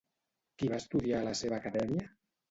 Qui 0.61 0.69
va 0.71 0.79
estudiar 0.83 1.19
a 1.23 1.27
la 1.27 1.33
seva 1.39 1.59
acadèmia? 1.61 2.09